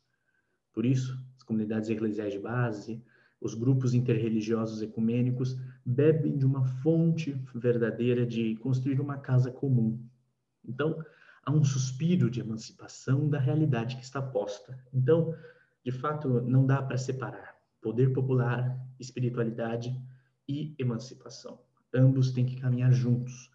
Por 0.73 0.85
isso, 0.85 1.19
as 1.37 1.43
comunidades 1.43 1.89
eclesiais 1.89 2.33
de 2.33 2.39
base, 2.39 3.03
os 3.41 3.55
grupos 3.55 3.95
interreligiosos 3.95 4.83
ecumênicos 4.83 5.57
bebem 5.85 6.37
de 6.37 6.45
uma 6.45 6.65
fonte 6.65 7.41
verdadeira 7.55 8.27
de 8.27 8.57
construir 8.57 9.01
uma 9.01 9.19
casa 9.19 9.51
comum. 9.51 10.03
Então, 10.65 10.99
há 11.45 11.53
um 11.53 11.65
suspiro 11.65 12.31
de 12.31 12.41
emancipação 12.41 13.29
da 13.29 13.39
realidade 13.39 13.97
que 13.97 14.05
está 14.05 14.21
posta. 14.21 14.79
Então, 14.93 15.35
de 15.85 15.93
fato, 15.93 16.41
não 16.43 16.67
dá 16.67 16.83
para 16.83 16.99
separar 16.99 17.59
poder 17.81 18.13
popular, 18.13 18.79
espiritualidade 18.99 19.97
e 20.49 20.75
emancipação. 20.79 21.61
Ambos 21.95 22.33
têm 22.33 22.45
que 22.45 22.61
caminhar 22.61 22.93
juntos. 22.93 23.51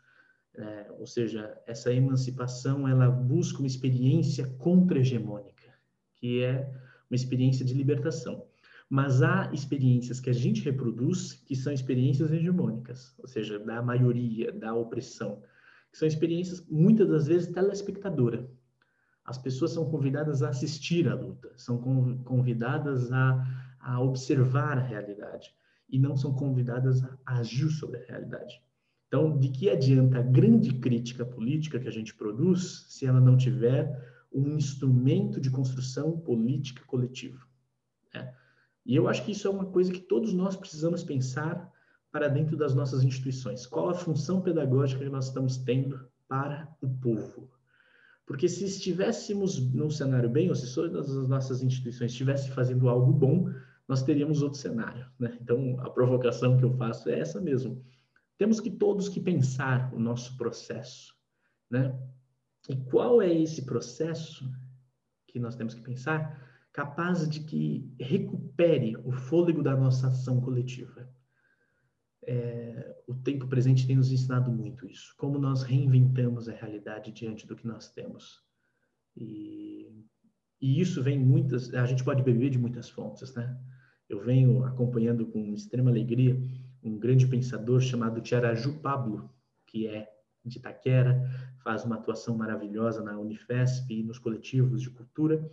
É, 0.55 0.91
ou 0.99 1.05
seja, 1.07 1.59
essa 1.65 1.91
emancipação 1.91 2.87
ela 2.87 3.09
busca 3.09 3.59
uma 3.59 3.67
experiência 3.67 4.47
contra-hegemônica, 4.59 5.63
que 6.15 6.43
é 6.43 6.71
uma 7.09 7.15
experiência 7.15 7.65
de 7.65 7.73
libertação. 7.73 8.45
Mas 8.93 9.23
há 9.23 9.49
experiências 9.51 10.19
que 10.19 10.29
a 10.29 10.33
gente 10.33 10.61
reproduz 10.61 11.33
que 11.33 11.55
são 11.55 11.73
experiências 11.73 12.31
hegemônicas, 12.31 13.15
ou 13.17 13.27
seja, 13.27 13.57
da 13.57 13.81
maioria, 13.81 14.51
da 14.51 14.71
opressão, 14.75 15.41
que 15.91 15.97
são 15.97 16.07
experiências 16.07 16.63
muitas 16.69 17.09
das 17.09 17.25
vezes 17.25 17.51
telespectadora. 17.51 18.47
As 19.25 19.39
pessoas 19.39 19.71
são 19.71 19.89
convidadas 19.89 20.43
a 20.43 20.49
assistir 20.49 21.09
à 21.09 21.15
luta, 21.15 21.51
são 21.57 21.79
convidadas 22.23 23.11
a, 23.11 23.43
a 23.79 23.99
observar 23.99 24.77
a 24.77 24.83
realidade 24.83 25.51
e 25.89 25.97
não 25.97 26.15
são 26.15 26.31
convidadas 26.31 27.03
a 27.03 27.39
agir 27.39 27.71
sobre 27.71 27.97
a 27.97 28.05
realidade. 28.05 28.61
Então, 29.07 29.39
de 29.39 29.49
que 29.49 29.71
adianta 29.71 30.19
a 30.19 30.21
grande 30.21 30.71
crítica 30.71 31.25
política 31.25 31.79
que 31.79 31.87
a 31.87 31.91
gente 31.91 32.13
produz 32.13 32.85
se 32.89 33.07
ela 33.07 33.19
não 33.19 33.37
tiver 33.37 33.89
um 34.31 34.55
instrumento 34.55 35.41
de 35.41 35.49
construção 35.49 36.15
política 36.19 36.83
coletiva? 36.85 37.41
É. 38.13 38.42
E 38.85 38.95
eu 38.95 39.07
acho 39.07 39.23
que 39.23 39.31
isso 39.31 39.47
é 39.47 39.51
uma 39.51 39.65
coisa 39.65 39.91
que 39.91 39.99
todos 39.99 40.33
nós 40.33 40.55
precisamos 40.55 41.03
pensar 41.03 41.71
para 42.11 42.27
dentro 42.27 42.55
das 42.57 42.75
nossas 42.75 43.03
instituições. 43.03 43.65
Qual 43.65 43.89
a 43.89 43.93
função 43.93 44.41
pedagógica 44.41 45.03
que 45.03 45.09
nós 45.09 45.27
estamos 45.27 45.57
tendo 45.57 46.07
para 46.27 46.67
o 46.81 46.89
povo? 46.89 47.49
Porque 48.25 48.47
se 48.47 48.65
estivéssemos 48.65 49.59
num 49.73 49.89
cenário 49.89 50.29
bem, 50.29 50.49
ou 50.49 50.55
se 50.55 50.73
todas 50.73 51.15
as 51.15 51.27
nossas 51.27 51.61
instituições 51.61 52.11
estivessem 52.11 52.51
fazendo 52.51 52.87
algo 52.87 53.11
bom, 53.11 53.49
nós 53.87 54.03
teríamos 54.03 54.41
outro 54.41 54.59
cenário. 54.59 55.05
Né? 55.19 55.37
Então, 55.41 55.77
a 55.79 55.89
provocação 55.89 56.57
que 56.57 56.63
eu 56.63 56.71
faço 56.71 57.09
é 57.09 57.19
essa 57.19 57.41
mesmo. 57.41 57.83
Temos 58.37 58.59
que 58.59 58.71
todos 58.71 59.09
que 59.09 59.19
pensar 59.19 59.93
o 59.93 59.99
nosso 59.99 60.37
processo. 60.37 61.13
Né? 61.69 61.97
E 62.69 62.75
qual 62.75 63.21
é 63.21 63.33
esse 63.33 63.65
processo 63.65 64.49
que 65.27 65.39
nós 65.39 65.55
temos 65.55 65.73
que 65.73 65.81
pensar 65.81 66.52
capaz 66.73 67.29
de 67.29 67.41
que 67.41 67.93
recupere 67.99 68.97
o 68.97 69.11
fôlego 69.11 69.61
da 69.61 69.75
nossa 69.77 70.07
ação 70.07 70.41
coletiva? 70.41 71.07
É, 72.25 72.95
o 73.07 73.13
tempo 73.13 73.47
presente 73.47 73.85
tem 73.85 73.95
nos 73.95 74.11
ensinado 74.11 74.51
muito 74.51 74.87
isso. 74.87 75.13
Como 75.17 75.37
nós 75.37 75.61
reinventamos 75.61 76.49
a 76.49 76.53
realidade 76.53 77.11
diante 77.11 77.45
do 77.45 77.55
que 77.55 77.67
nós 77.67 77.91
temos. 77.91 78.41
E, 79.15 79.87
e 80.59 80.81
isso 80.81 81.03
vem 81.03 81.19
muitas... 81.19 81.71
A 81.73 81.85
gente 81.85 82.03
pode 82.03 82.23
beber 82.23 82.49
de 82.49 82.57
muitas 82.57 82.89
fontes, 82.89 83.33
né? 83.35 83.55
Eu 84.09 84.21
venho 84.21 84.63
acompanhando 84.63 85.27
com 85.27 85.53
extrema 85.53 85.91
alegria 85.91 86.41
um 86.81 86.97
grande 86.97 87.27
pensador 87.27 87.81
chamado 87.81 88.21
Tiaraju 88.21 88.79
Pablo, 88.79 89.29
que 89.67 89.87
é 89.87 90.09
de 90.43 90.57
Itaquera, 90.57 91.23
faz 91.63 91.85
uma 91.85 91.95
atuação 91.95 92.35
maravilhosa 92.35 93.01
na 93.01 93.17
Unifesp 93.17 93.93
e 93.93 94.03
nos 94.03 94.19
coletivos 94.19 94.81
de 94.81 94.89
cultura, 94.89 95.49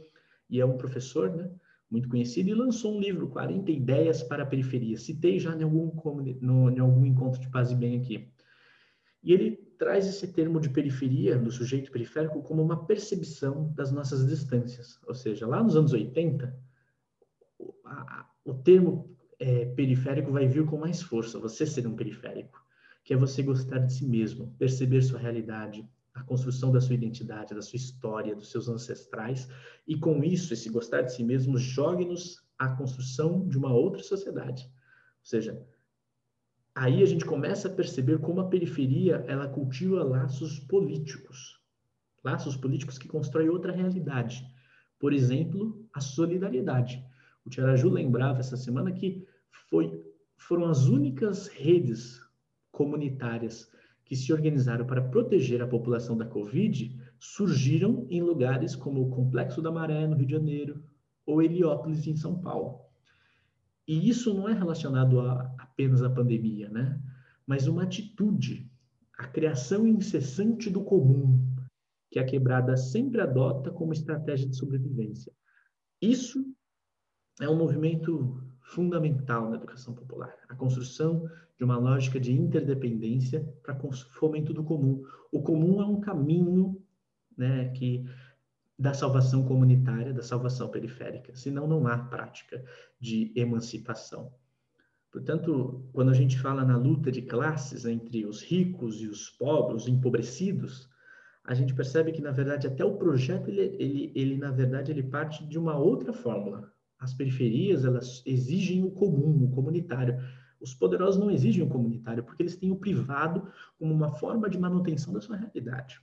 e 0.51 0.61
é 0.61 0.67
um 0.67 0.77
professor 0.77 1.31
né, 1.31 1.51
muito 1.91 2.09
conhecido, 2.09 2.51
e 2.51 2.55
lançou 2.55 2.97
um 2.97 3.01
livro, 3.01 3.29
40 3.29 3.71
Ideias 3.71 4.23
para 4.23 4.43
a 4.43 4.47
Periferia. 4.47 4.99
Citei 4.99 5.39
já 5.39 5.55
em 5.57 5.63
algum, 5.63 5.91
no, 6.41 6.71
em 6.71 6.79
algum 6.79 7.07
encontro 7.07 7.41
de 7.41 7.49
paz 7.49 7.71
e 7.71 7.75
bem 7.75 8.01
aqui. 8.01 8.29
E 9.23 9.33
ele 9.33 9.57
traz 9.79 10.07
esse 10.07 10.29
termo 10.29 10.61
de 10.61 10.71
periferia, 10.71 11.39
do 11.39 11.51
sujeito 11.51 11.91
periférico, 11.91 12.43
como 12.43 12.63
uma 12.63 12.87
percepção 12.87 13.73
das 13.75 13.91
nossas 13.91 14.27
distâncias. 14.27 14.99
Ou 15.07 15.15
seja, 15.15 15.47
lá 15.47 15.63
nos 15.63 15.77
anos 15.77 15.93
80, 15.93 16.55
a, 17.85 18.27
o 18.45 18.55
termo 18.55 19.17
é, 19.39 19.67
periférico 19.67 20.33
vai 20.33 20.47
vir 20.47 20.65
com 20.67 20.79
mais 20.79 21.03
força, 21.03 21.39
você 21.39 21.67
ser 21.67 21.87
um 21.87 21.97
periférico, 21.97 22.63
que 23.05 23.15
é 23.15 23.17
você 23.17 23.43
gostar 23.43 23.79
de 23.79 23.93
si 23.93 24.07
mesmo, 24.07 24.55
perceber 24.59 25.03
sua 25.03 25.19
realidade, 25.19 25.89
a 26.15 26.23
construção 26.23 26.73
da 26.73 26.81
sua 26.81 26.95
identidade, 26.95 27.55
da 27.55 27.63
sua 27.63 27.77
história, 27.77 28.35
dos 28.35 28.51
seus 28.51 28.69
ancestrais, 28.69 29.49
e 29.87 29.97
com 29.97 30.23
isso, 30.25 30.53
esse 30.53 30.69
gostar 30.69 31.03
de 31.03 31.15
si 31.15 31.23
mesmo, 31.23 31.57
jogue-nos 31.57 32.43
a 32.59 32.69
construção 32.69 33.49
de 33.49 33.57
uma 33.57 33.73
outra 33.73 34.03
sociedade. 34.03 34.65
Ou 34.65 35.25
seja, 35.25 35.67
aí 36.75 37.03
a 37.03 37.07
gente 37.07 37.25
começa 37.25 37.69
a 37.69 37.73
perceber 37.73 38.19
como 38.19 38.41
a 38.41 38.49
periferia 38.49 39.25
ela 39.27 39.49
cultiva 39.49 40.03
laços 40.03 40.59
políticos, 40.61 41.61
laços 42.23 42.57
políticos 42.57 42.99
que 42.99 43.09
constroem 43.09 43.49
outra 43.49 43.73
realidade. 43.73 44.45
Por 44.99 45.13
exemplo, 45.13 45.89
a 45.93 46.01
solidariedade. 46.01 47.03
O 47.45 47.51
Tiaraju 47.51 47.89
lembrava 47.89 48.41
essa 48.41 48.57
semana 48.57 48.93
que 48.93 49.27
foi, 49.71 50.05
foram 50.37 50.67
as 50.67 50.87
únicas 50.87 51.47
redes 51.47 52.21
comunitárias 52.71 53.71
que 54.11 54.17
se 54.17 54.33
organizaram 54.33 54.85
para 54.85 55.01
proteger 55.01 55.63
a 55.63 55.69
população 55.69 56.19
da 56.19 56.27
Covid 56.27 57.01
surgiram 57.21 58.09
em 58.11 58.21
lugares 58.21 58.75
como 58.75 59.03
o 59.03 59.11
Complexo 59.11 59.63
da 59.63 59.71
Maré, 59.71 60.05
no 60.05 60.17
Rio 60.17 60.27
de 60.27 60.33
Janeiro, 60.33 60.83
ou 61.25 61.41
Heliópolis, 61.41 62.09
em 62.09 62.17
São 62.17 62.37
Paulo. 62.43 62.81
E 63.87 64.09
isso 64.09 64.35
não 64.35 64.49
é 64.49 64.53
relacionado 64.53 65.21
a, 65.21 65.55
apenas 65.57 66.03
à 66.03 66.11
pandemia, 66.11 66.69
né? 66.69 67.01
Mas 67.47 67.69
uma 67.69 67.85
atitude, 67.85 68.69
a 69.17 69.29
criação 69.29 69.87
incessante 69.87 70.69
do 70.69 70.83
comum, 70.83 71.39
que 72.11 72.19
a 72.19 72.27
quebrada 72.27 72.77
sempre 72.77 73.21
adota 73.21 73.71
como 73.71 73.93
estratégia 73.93 74.49
de 74.49 74.57
sobrevivência. 74.57 75.33
Isso 76.03 76.45
é 77.41 77.49
um 77.49 77.57
movimento 77.57 78.43
fundamental 78.63 79.49
na 79.51 79.57
educação 79.57 79.95
popular, 79.95 80.35
a 80.49 80.55
construção 80.55 81.29
de 81.57 81.65
uma 81.65 81.77
lógica 81.77 82.19
de 82.19 82.33
interdependência 82.33 83.47
para 83.63 83.79
fomento 84.13 84.53
do 84.53 84.65
comum. 84.65 85.05
O 85.31 85.43
comum 85.43 85.81
é 85.83 85.87
um 85.87 86.01
caminho 86.01 86.83
né, 87.37 87.69
que 87.71 88.05
da 88.79 88.95
salvação 88.95 89.45
comunitária, 89.45 90.13
da 90.13 90.23
salvação 90.23 90.69
periférica, 90.69 91.37
senão 91.37 91.67
não 91.67 91.87
há 91.87 91.99
prática 91.99 92.65
de 92.99 93.31
emancipação. 93.37 94.33
Portanto, 95.13 95.85
quando 95.93 96.11
a 96.11 96.15
gente 96.15 96.39
fala 96.39 96.65
na 96.65 96.79
luta 96.79 97.13
de 97.13 97.21
classes 97.21 97.85
entre 97.85 98.25
os 98.25 98.43
ricos 98.43 99.03
e 99.03 99.07
os 99.07 99.29
pobres, 99.29 99.83
os 99.83 99.89
empobrecidos, 99.89 100.89
a 101.45 101.53
gente 101.53 101.75
percebe 101.75 102.13
que, 102.13 102.23
na 102.23 102.31
verdade, 102.31 102.67
até 102.67 102.85
o 102.85 102.97
projeto, 102.97 103.49
ele, 103.49 103.77
ele, 103.79 104.13
ele 104.15 104.37
na 104.37 104.51
verdade, 104.51 104.93
ele 104.93 105.03
parte 105.03 105.45
de 105.45 105.59
uma 105.59 105.77
outra 105.77 106.13
fórmula, 106.13 106.73
as 107.01 107.15
periferias, 107.15 107.85
elas 107.85 108.23
exigem 108.27 108.85
o 108.85 108.91
comum, 108.91 109.45
o 109.45 109.51
comunitário. 109.51 110.21
Os 110.61 110.75
poderosos 110.75 111.19
não 111.19 111.31
exigem 111.31 111.63
o 111.63 111.69
comunitário, 111.69 112.23
porque 112.23 112.43
eles 112.43 112.57
têm 112.57 112.71
o 112.71 112.77
privado 112.77 113.51
como 113.79 113.93
uma 113.93 114.13
forma 114.13 114.49
de 114.51 114.59
manutenção 114.59 115.13
da 115.13 115.21
sua 115.21 115.37
realidade. 115.37 115.99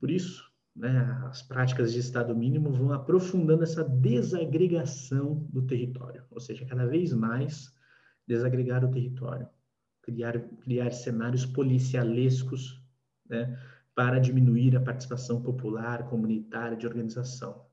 Por 0.00 0.10
isso, 0.10 0.50
né, 0.74 1.20
as 1.24 1.42
práticas 1.42 1.92
de 1.92 1.98
Estado 1.98 2.34
mínimo 2.34 2.72
vão 2.72 2.92
aprofundando 2.92 3.62
essa 3.62 3.84
desagregação 3.84 5.46
do 5.52 5.66
território, 5.66 6.24
ou 6.30 6.40
seja, 6.40 6.64
cada 6.64 6.86
vez 6.86 7.12
mais 7.12 7.70
desagregar 8.26 8.82
o 8.82 8.90
território, 8.90 9.46
criar, 10.00 10.40
criar 10.62 10.90
cenários 10.92 11.44
policialescos 11.44 12.80
né, 13.28 13.58
para 13.94 14.18
diminuir 14.18 14.74
a 14.76 14.80
participação 14.80 15.42
popular, 15.42 16.08
comunitária, 16.08 16.76
de 16.76 16.86
organização. 16.86 17.69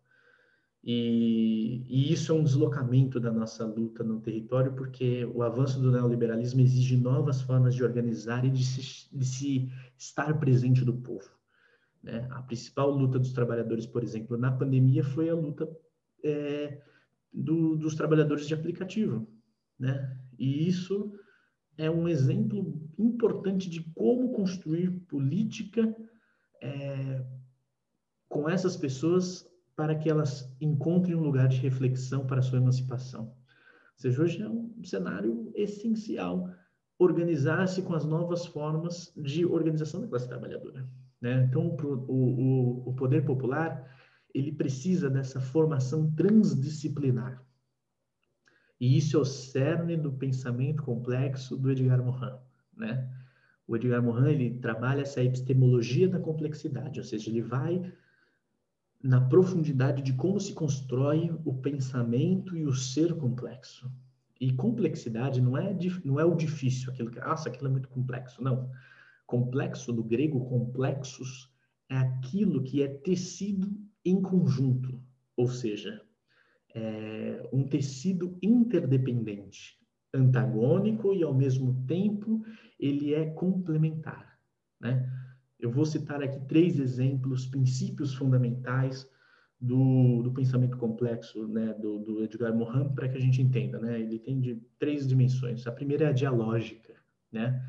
E, 0.83 1.83
e, 1.87 2.13
isso 2.13 2.31
é 2.31 2.35
um 2.35 2.43
deslocamento 2.43 3.19
da 3.19 3.31
nossa 3.31 3.65
luta 3.65 4.03
no 4.03 4.21
território, 4.21 4.73
porque 4.73 5.25
o 5.25 5.43
avanço 5.43 5.81
do 5.81 5.91
neoliberalismo 5.91 6.61
exige 6.61 6.95
novas 6.95 7.41
formas 7.41 7.75
de 7.75 7.83
organizar 7.83 8.45
e 8.45 8.49
de 8.49 8.63
se, 8.63 9.09
de 9.11 9.25
se 9.25 9.71
estar 9.97 10.39
presente 10.39 10.85
do 10.85 10.93
povo. 10.93 11.29
Né? 12.01 12.25
A 12.31 12.41
principal 12.41 12.89
luta 12.89 13.19
dos 13.19 13.33
trabalhadores, 13.33 13.85
por 13.85 14.03
exemplo, 14.03 14.37
na 14.37 14.51
pandemia 14.51 15.03
foi 15.03 15.29
a 15.29 15.35
luta 15.35 15.69
é, 16.23 16.81
do, 17.33 17.75
dos 17.75 17.95
trabalhadores 17.95 18.47
de 18.47 18.53
aplicativo. 18.53 19.27
Né? 19.77 20.17
E 20.37 20.67
isso 20.67 21.13
é 21.77 21.89
um 21.89 22.07
exemplo 22.07 22.81
importante 22.97 23.69
de 23.69 23.81
como 23.93 24.31
construir 24.33 24.89
política 25.07 25.95
é, 26.61 27.23
com 28.27 28.49
essas 28.49 28.75
pessoas 28.75 29.46
para 29.77 29.95
que 29.95 30.09
elas 30.09 30.51
encontrem 30.59 31.15
um 31.15 31.21
lugar 31.21 31.47
de 31.47 31.57
reflexão 31.57 32.25
para 32.25 32.39
a 32.39 32.41
sua 32.41 32.57
emancipação. 32.57 33.25
Ou 33.25 33.33
seja, 33.95 34.23
hoje 34.23 34.41
é 34.41 34.49
um 34.49 34.83
cenário 34.83 35.51
essencial 35.53 36.49
organizar-se 36.97 37.83
com 37.83 37.93
as 37.93 38.03
novas 38.03 38.47
formas 38.47 39.13
de 39.15 39.45
organização 39.45 40.01
da 40.01 40.07
classe 40.07 40.27
trabalhadora. 40.27 40.89
Né? 41.21 41.43
Então, 41.43 41.77
o, 41.77 42.11
o, 42.11 42.89
o 42.89 42.93
poder 42.95 43.23
popular 43.23 43.87
ele 44.33 44.51
precisa 44.51 45.11
dessa 45.11 45.39
formação 45.39 46.11
transdisciplinar. 46.15 47.43
E 48.79 48.97
isso 48.97 49.15
é 49.15 49.19
o 49.19 49.25
cerne 49.25 49.95
do 49.95 50.11
pensamento 50.11 50.81
complexo 50.81 51.55
do 51.55 51.71
Edgar 51.71 52.03
Morin, 52.03 52.35
né? 52.75 53.11
O 53.67 53.75
Edgar 53.75 54.01
Morin, 54.01 54.29
ele 54.29 54.59
trabalha 54.59 55.01
essa 55.01 55.23
epistemologia 55.23 56.07
da 56.07 56.19
complexidade, 56.19 56.99
ou 56.99 57.03
seja, 57.03 57.29
ele 57.29 57.41
vai 57.41 57.91
na 59.07 59.21
profundidade 59.21 60.01
de 60.01 60.11
como 60.11 60.37
se 60.37 60.51
constrói 60.51 61.33
o 61.45 61.53
pensamento 61.53 62.57
e 62.57 62.65
o 62.65 62.73
ser 62.73 63.15
complexo. 63.15 63.89
E 64.39 64.51
complexidade 64.51 65.39
não 65.39 65.57
é, 65.57 65.73
não 66.03 66.19
é 66.19 66.25
o 66.25 66.35
difícil, 66.35 66.91
aquilo 66.91 67.09
que, 67.09 67.17
nossa, 67.17 67.47
aquilo 67.47 67.69
é 67.69 67.71
muito 67.71 67.87
complexo. 67.87 68.43
Não. 68.43 68.69
Complexo, 69.25 69.93
do 69.93 70.03
grego 70.03 70.43
complexos, 70.49 71.49
é 71.89 71.95
aquilo 71.95 72.61
que 72.61 72.83
é 72.83 72.89
tecido 72.89 73.79
em 74.03 74.21
conjunto, 74.21 75.01
ou 75.37 75.47
seja, 75.47 76.01
é 76.75 77.47
um 77.53 77.63
tecido 77.63 78.37
interdependente, 78.41 79.79
antagônico 80.13 81.13
e 81.13 81.23
ao 81.23 81.33
mesmo 81.33 81.81
tempo 81.87 82.43
ele 82.77 83.13
é 83.13 83.25
complementar, 83.25 84.37
né? 84.81 85.09
Eu 85.59 85.71
vou 85.71 85.85
citar 85.85 86.21
aqui 86.21 86.39
três 86.47 86.79
exemplos, 86.79 87.47
princípios 87.47 88.13
fundamentais 88.13 89.09
do, 89.59 90.21
do 90.21 90.31
pensamento 90.31 90.77
complexo, 90.77 91.47
né, 91.47 91.73
do, 91.73 91.99
do 91.99 92.23
Edgar 92.23 92.53
Morin, 92.53 92.93
para 92.93 93.09
que 93.09 93.17
a 93.17 93.21
gente 93.21 93.41
entenda, 93.41 93.79
né? 93.79 93.99
Ele 93.99 94.19
tem 94.19 94.39
de 94.39 94.61
três 94.77 95.07
dimensões. 95.07 95.65
A 95.65 95.71
primeira 95.71 96.05
é 96.05 96.07
a 96.09 96.13
dialógica, 96.13 96.93
né? 97.31 97.59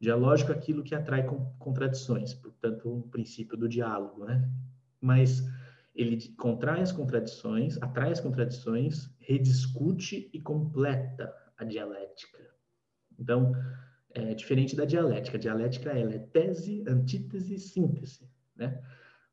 Dialógico 0.00 0.50
é 0.50 0.54
aquilo 0.54 0.82
que 0.82 0.94
atrai 0.94 1.26
contradições, 1.58 2.32
portanto, 2.32 2.88
o 2.88 3.02
princípio 3.02 3.56
do 3.56 3.68
diálogo, 3.68 4.24
né? 4.24 4.50
Mas 4.98 5.46
ele 5.94 6.16
contrai 6.38 6.80
as 6.80 6.90
contradições, 6.90 7.76
atrai 7.82 8.10
as 8.10 8.20
contradições, 8.20 9.10
rediscute 9.18 10.30
e 10.32 10.40
completa 10.40 11.34
a 11.58 11.64
dialética. 11.64 12.38
Então, 13.18 13.52
é 14.14 14.34
diferente 14.34 14.74
da 14.76 14.84
dialética. 14.84 15.36
A 15.36 15.40
dialética 15.40 15.90
ela 15.90 16.14
é 16.14 16.18
tese, 16.18 16.84
antítese, 16.86 17.58
síntese, 17.58 18.28
né? 18.56 18.82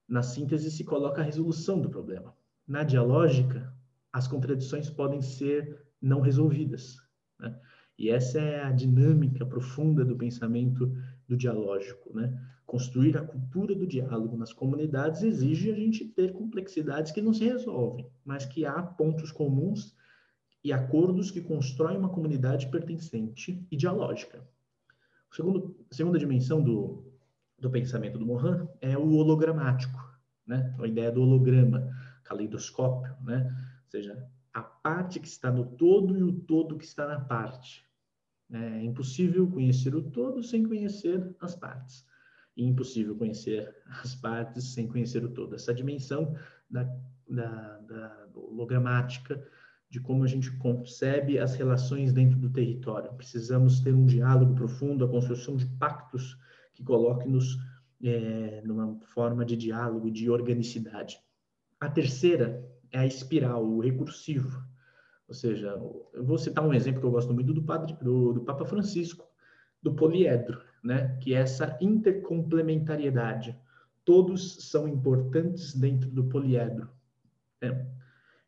Na 0.08 0.24
síntese 0.24 0.72
se 0.72 0.84
coloca 0.84 1.22
a 1.22 1.26
resolução 1.26 1.82
do 1.82 1.90
problema. 1.90 2.34
Na 2.68 2.84
dialógica, 2.84 3.74
as 4.12 4.28
contradições 4.28 4.90
podem 4.90 5.22
ser 5.22 5.86
não 6.02 6.22
resolvidas, 6.22 6.98
né? 7.40 7.60
E 7.98 8.10
essa 8.10 8.40
é 8.40 8.64
a 8.64 8.72
dinâmica 8.72 9.46
profunda 9.46 10.06
do 10.06 10.16
pensamento 10.16 10.96
do 11.28 11.36
dialógico, 11.36 12.16
né? 12.16 12.40
Construir 12.66 13.18
a 13.18 13.24
cultura 13.24 13.74
do 13.74 13.88
diálogo 13.88 14.38
nas 14.38 14.54
comunidades 14.54 15.24
exige 15.24 15.72
a 15.72 15.76
gente 15.76 16.06
ter 16.06 16.34
complexidades 16.34 17.12
que 17.12 17.22
não 17.22 17.34
se 17.34 17.46
resolvem, 17.46 18.08
mas 18.24 18.46
que 18.46 18.66
há 18.66 18.84
pontos 18.84 19.32
comuns 19.32 19.96
e 20.64 20.72
acordos 20.74 21.32
que 21.32 21.42
constroem 21.42 21.98
uma 21.98 22.10
comunidade 22.10 22.70
pertencente 22.70 23.66
e 23.72 23.78
dialógica. 23.78 24.46
A 25.38 25.40
segundo, 25.40 25.86
segunda 25.92 26.18
dimensão 26.18 26.64
do, 26.64 27.06
do 27.60 27.70
pensamento 27.70 28.18
do 28.18 28.26
Morin 28.26 28.68
é 28.82 28.98
o 28.98 29.14
hologramático, 29.14 30.00
né? 30.48 30.76
A 30.80 30.88
ideia 30.88 31.12
do 31.12 31.22
holograma, 31.22 31.96
caleidoscópio, 32.24 33.16
né? 33.22 33.46
Ou 33.84 33.92
seja, 33.92 34.28
a 34.52 34.64
parte 34.64 35.20
que 35.20 35.28
está 35.28 35.52
no 35.52 35.64
todo 35.64 36.18
e 36.18 36.24
o 36.24 36.34
todo 36.34 36.76
que 36.76 36.86
está 36.86 37.06
na 37.08 37.20
parte. 37.20 37.86
É 38.52 38.82
impossível 38.84 39.48
conhecer 39.48 39.94
o 39.94 40.02
todo 40.02 40.42
sem 40.42 40.64
conhecer 40.66 41.36
as 41.40 41.56
partes. 41.56 42.04
E 42.56 42.66
impossível 42.66 43.16
conhecer 43.16 43.76
as 44.02 44.16
partes 44.16 44.74
sem 44.74 44.88
conhecer 44.88 45.24
o 45.24 45.30
todo. 45.30 45.54
Essa 45.54 45.72
dimensão 45.72 46.36
da, 46.68 46.84
da, 47.30 47.78
da 47.82 48.28
hologramática, 48.34 49.48
de 49.90 50.00
como 50.00 50.24
a 50.24 50.28
gente 50.28 50.52
concebe 50.58 51.40
as 51.40 51.56
relações 51.56 52.12
dentro 52.12 52.38
do 52.38 52.50
território. 52.50 53.14
Precisamos 53.14 53.80
ter 53.80 53.94
um 53.94 54.06
diálogo 54.06 54.54
profundo, 54.54 55.06
a 55.06 55.10
construção 55.10 55.56
de 55.56 55.66
pactos 55.66 56.38
que 56.74 56.84
coloquem-nos 56.84 57.58
é, 58.04 58.62
numa 58.66 59.00
forma 59.08 59.46
de 59.46 59.56
diálogo, 59.56 60.12
de 60.12 60.30
organicidade. 60.30 61.20
A 61.80 61.90
terceira 61.90 62.64
é 62.92 63.00
a 63.00 63.06
espiral, 63.06 63.66
o 63.66 63.80
recursivo. 63.80 64.62
Ou 65.28 65.34
seja, 65.34 65.68
eu 66.14 66.24
vou 66.24 66.38
citar 66.38 66.66
um 66.66 66.74
exemplo 66.74 67.02
que 67.02 67.06
eu 67.06 67.12
gosto 67.12 67.34
muito 67.34 67.54
do, 67.54 67.64
padre, 67.64 67.94
do, 68.02 68.34
do 68.34 68.42
Papa 68.42 68.66
Francisco, 68.66 69.26
do 69.82 69.94
poliedro, 69.94 70.62
né? 70.84 71.18
que 71.22 71.34
é 71.34 71.40
essa 71.40 71.78
intercomplementariedade. 71.82 73.58
Todos 74.06 74.70
são 74.70 74.88
importantes 74.88 75.74
dentro 75.74 76.10
do 76.10 76.26
poliedro. 76.26 76.90
Né? 77.62 77.86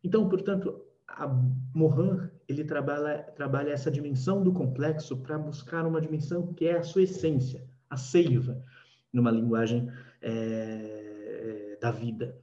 Então, 0.03 0.29
portanto, 0.29 0.88
a 1.15 1.27
Morin 1.73 2.29
ele 2.47 2.63
trabalha, 2.63 3.23
trabalha 3.35 3.71
essa 3.71 3.91
dimensão 3.91 4.43
do 4.43 4.51
complexo 4.51 5.17
para 5.17 5.37
buscar 5.37 5.85
uma 5.85 6.01
dimensão 6.01 6.53
que 6.53 6.65
é 6.65 6.77
a 6.77 6.83
sua 6.83 7.03
essência, 7.03 7.63
a 7.89 7.97
seiva, 7.97 8.63
numa 9.11 9.31
linguagem 9.31 9.91
é, 10.21 11.77
da 11.81 11.91
vida, 11.91 12.37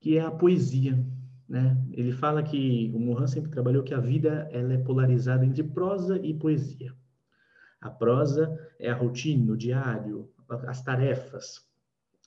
que 0.00 0.16
é 0.16 0.22
a 0.22 0.30
poesia. 0.30 0.98
Né? 1.48 1.76
Ele 1.92 2.12
fala 2.12 2.42
que 2.42 2.90
o 2.94 2.98
Morin 2.98 3.26
sempre 3.26 3.50
trabalhou 3.50 3.82
que 3.82 3.94
a 3.94 4.00
vida 4.00 4.48
ela 4.52 4.72
é 4.72 4.78
polarizada 4.78 5.44
entre 5.44 5.62
prosa 5.62 6.18
e 6.18 6.32
poesia. 6.32 6.94
A 7.80 7.90
prosa 7.90 8.58
é 8.78 8.90
a 8.90 8.94
rotina, 8.94 9.52
o 9.52 9.56
diário, 9.56 10.30
as 10.66 10.82
tarefas. 10.82 11.66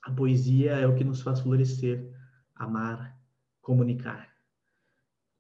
A 0.04 0.12
poesia 0.12 0.72
é 0.74 0.88
o 0.88 0.96
que 0.96 1.04
nos 1.04 1.22
faz 1.22 1.40
florescer, 1.40 2.12
amar, 2.56 3.18
comunicar. 3.62 4.33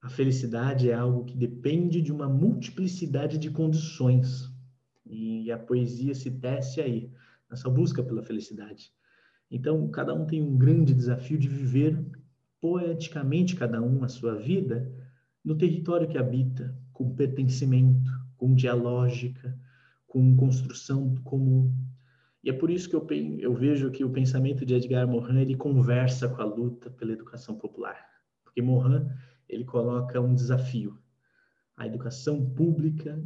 A 0.03 0.09
felicidade 0.09 0.89
é 0.89 0.93
algo 0.93 1.23
que 1.23 1.37
depende 1.37 2.01
de 2.01 2.11
uma 2.11 2.27
multiplicidade 2.27 3.37
de 3.37 3.49
condições. 3.49 4.51
E 5.05 5.49
a 5.49 5.57
poesia 5.57 6.13
se 6.13 6.29
tece 6.29 6.81
aí, 6.81 7.09
nessa 7.49 7.69
busca 7.69 8.03
pela 8.03 8.21
felicidade. 8.21 8.91
Então, 9.49 9.87
cada 9.87 10.13
um 10.13 10.25
tem 10.25 10.41
um 10.41 10.57
grande 10.57 10.93
desafio 10.93 11.37
de 11.37 11.47
viver 11.47 12.05
poeticamente, 12.59 13.55
cada 13.55 13.81
um, 13.81 14.03
a 14.03 14.09
sua 14.09 14.35
vida, 14.35 14.91
no 15.41 15.55
território 15.55 16.07
que 16.07 16.17
habita, 16.17 16.77
com 16.91 17.15
pertencimento, 17.15 18.11
com 18.35 18.53
dialógica, 18.53 19.57
com 20.05 20.35
construção 20.35 21.15
comum. 21.23 21.73
E 22.43 22.49
é 22.49 22.53
por 22.53 22.69
isso 22.69 22.89
que 22.89 22.95
eu, 22.97 23.07
eu 23.39 23.53
vejo 23.53 23.89
que 23.89 24.03
o 24.03 24.09
pensamento 24.09 24.65
de 24.65 24.73
Edgar 24.73 25.07
Morin 25.07 25.39
ele 25.39 25.55
conversa 25.55 26.27
com 26.27 26.41
a 26.41 26.45
luta 26.45 26.89
pela 26.89 27.13
educação 27.13 27.55
popular. 27.55 28.05
Porque 28.43 28.61
Morin 28.61 29.07
ele 29.53 29.65
coloca 29.65 30.19
um 30.19 30.33
desafio. 30.33 30.97
A 31.75 31.87
educação 31.87 32.49
pública 32.53 33.21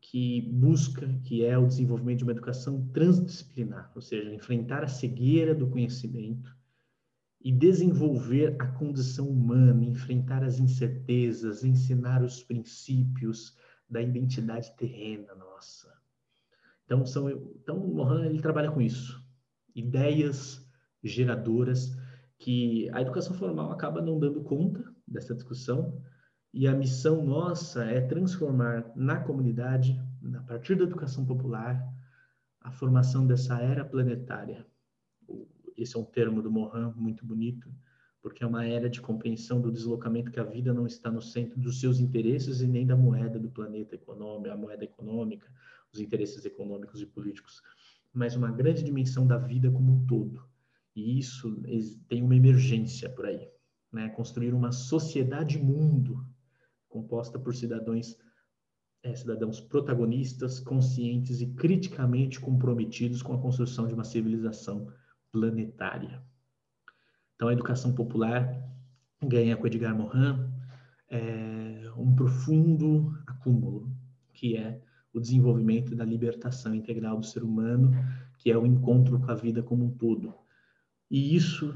que 0.00 0.42
busca, 0.52 1.08
que 1.24 1.44
é 1.44 1.58
o 1.58 1.66
desenvolvimento 1.66 2.18
de 2.18 2.24
uma 2.24 2.32
educação 2.32 2.86
transdisciplinar, 2.92 3.90
ou 3.94 4.00
seja, 4.00 4.32
enfrentar 4.32 4.84
a 4.84 4.88
cegueira 4.88 5.54
do 5.54 5.68
conhecimento 5.68 6.54
e 7.40 7.50
desenvolver 7.50 8.56
a 8.58 8.66
condição 8.66 9.28
humana, 9.28 9.84
enfrentar 9.84 10.44
as 10.44 10.58
incertezas, 10.58 11.64
ensinar 11.64 12.22
os 12.22 12.42
princípios 12.42 13.56
da 13.88 14.00
identidade 14.00 14.74
terrena 14.76 15.34
nossa. 15.34 15.92
Então, 16.84 17.04
são, 17.04 17.28
então 17.30 17.78
Mohan 17.78 18.26
ele 18.26 18.40
trabalha 18.40 18.70
com 18.70 18.80
isso, 18.80 19.20
ideias 19.74 20.64
geradoras 21.02 21.96
que 22.38 22.88
a 22.90 23.00
educação 23.00 23.34
formal 23.34 23.72
acaba 23.72 24.00
não 24.00 24.18
dando 24.18 24.42
conta 24.42 24.95
dessa 25.06 25.34
discussão, 25.34 26.02
e 26.52 26.66
a 26.66 26.74
missão 26.74 27.24
nossa 27.24 27.84
é 27.84 28.00
transformar 28.00 28.90
na 28.96 29.20
comunidade, 29.20 30.00
a 30.34 30.42
partir 30.42 30.74
da 30.74 30.84
educação 30.84 31.24
popular, 31.24 31.86
a 32.60 32.70
formação 32.70 33.26
dessa 33.26 33.60
era 33.60 33.84
planetária. 33.84 34.66
Esse 35.76 35.96
é 35.96 36.00
um 36.00 36.04
termo 36.04 36.40
do 36.40 36.50
Mohan 36.50 36.92
muito 36.96 37.24
bonito, 37.26 37.70
porque 38.22 38.42
é 38.42 38.46
uma 38.46 38.64
era 38.66 38.88
de 38.88 39.00
compreensão 39.00 39.60
do 39.60 39.70
deslocamento 39.70 40.32
que 40.32 40.40
a 40.40 40.44
vida 40.44 40.72
não 40.72 40.86
está 40.86 41.10
no 41.10 41.20
centro 41.22 41.60
dos 41.60 41.78
seus 41.78 42.00
interesses 42.00 42.60
e 42.60 42.66
nem 42.66 42.86
da 42.86 42.96
moeda 42.96 43.38
do 43.38 43.50
planeta 43.50 43.94
econômico, 43.94 44.50
a 44.52 44.56
moeda 44.56 44.82
econômica, 44.82 45.48
os 45.92 46.00
interesses 46.00 46.44
econômicos 46.44 47.00
e 47.00 47.06
políticos, 47.06 47.62
mas 48.12 48.34
uma 48.34 48.50
grande 48.50 48.82
dimensão 48.82 49.26
da 49.26 49.38
vida 49.38 49.70
como 49.70 49.92
um 49.92 50.06
todo. 50.06 50.42
E 50.94 51.18
isso 51.18 51.54
tem 52.08 52.22
uma 52.22 52.34
emergência 52.34 53.08
por 53.10 53.26
aí, 53.26 53.48
né? 53.96 54.10
Construir 54.10 54.52
uma 54.52 54.70
sociedade 54.72 55.58
mundo 55.58 56.24
composta 56.88 57.38
por 57.38 57.54
cidadãos 57.54 58.16
é, 59.02 59.14
cidadãos 59.14 59.60
protagonistas, 59.60 60.58
conscientes 60.58 61.40
e 61.40 61.46
criticamente 61.46 62.40
comprometidos 62.40 63.22
com 63.22 63.32
a 63.34 63.38
construção 63.38 63.86
de 63.86 63.94
uma 63.94 64.04
civilização 64.04 64.92
planetária. 65.30 66.20
Então, 67.34 67.48
a 67.48 67.52
educação 67.52 67.94
popular 67.94 68.60
ganha 69.22 69.56
com 69.56 69.66
Edgar 69.66 69.96
Morin 69.96 70.50
é, 71.08 71.90
um 71.96 72.14
profundo 72.16 73.16
acúmulo, 73.26 73.88
que 74.32 74.56
é 74.56 74.80
o 75.14 75.20
desenvolvimento 75.20 75.94
da 75.94 76.04
libertação 76.04 76.74
integral 76.74 77.20
do 77.20 77.26
ser 77.26 77.44
humano, 77.44 77.92
que 78.38 78.50
é 78.50 78.58
o 78.58 78.66
encontro 78.66 79.20
com 79.20 79.30
a 79.30 79.34
vida 79.34 79.62
como 79.62 79.84
um 79.84 79.90
todo. 79.90 80.34
E 81.08 81.36
isso 81.36 81.74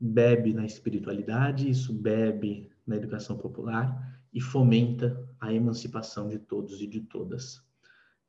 bebe 0.00 0.52
na 0.52 0.64
espiritualidade, 0.64 1.68
isso 1.68 1.92
bebe 1.92 2.70
na 2.86 2.96
educação 2.96 3.36
popular 3.36 4.20
e 4.32 4.40
fomenta 4.40 5.28
a 5.40 5.52
emancipação 5.52 6.28
de 6.28 6.38
todos 6.38 6.80
e 6.80 6.86
de 6.86 7.00
todas. 7.00 7.62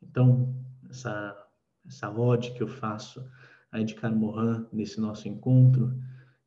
Então, 0.01 0.55
essa, 0.89 1.37
essa 1.85 2.09
ode 2.09 2.53
que 2.53 2.63
eu 2.63 2.67
faço 2.67 3.23
a 3.71 3.79
Edgar 3.79 4.13
Morin 4.13 4.65
nesse 4.71 4.99
nosso 4.99 5.27
encontro 5.27 5.93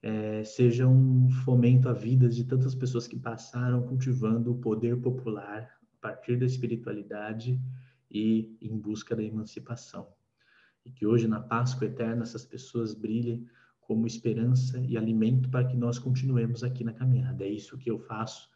é, 0.03 0.43
seja 0.43 0.87
um 0.87 1.31
fomento 1.45 1.89
à 1.89 1.93
vida 1.93 2.29
de 2.29 2.45
tantas 2.45 2.75
pessoas 2.75 3.07
que 3.07 3.17
passaram 3.17 3.87
cultivando 3.87 4.51
o 4.51 4.59
poder 4.59 5.01
popular 5.01 5.71
a 5.99 6.01
partir 6.01 6.37
da 6.37 6.45
espiritualidade 6.45 7.61
e 8.11 8.57
em 8.61 8.77
busca 8.77 9.15
da 9.15 9.23
emancipação. 9.23 10.09
E 10.85 10.91
que 10.91 11.07
hoje, 11.07 11.29
na 11.29 11.39
Páscoa 11.39 11.87
Eterna, 11.87 12.25
essas 12.25 12.45
pessoas 12.45 12.93
brilhem 12.93 13.47
como 13.92 14.07
esperança 14.07 14.81
e 14.88 14.96
alimento 14.96 15.50
para 15.50 15.66
que 15.66 15.76
nós 15.76 15.98
continuemos 15.98 16.64
aqui 16.64 16.83
na 16.83 16.94
caminhada. 16.94 17.44
É 17.44 17.48
isso 17.48 17.76
que 17.76 17.90
eu 17.90 17.98
faço 17.98 18.48